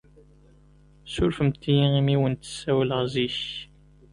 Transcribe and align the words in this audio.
Surfemt-iyi 1.13 1.85
imi 1.99 2.15
went-ssawleɣ 2.21 3.01
zik. 3.13 3.39